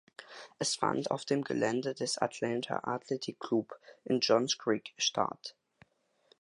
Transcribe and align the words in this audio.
Es 0.57 0.73
fand 0.73 1.11
auf 1.11 1.25
dem 1.25 1.43
Gelände 1.43 1.93
des 1.93 2.17
Atlanta 2.17 2.79
Athletic 2.87 3.39
Club 3.39 3.79
in 4.03 4.19
Johns 4.19 4.57
Creek 4.57 4.95
statt. 4.97 5.55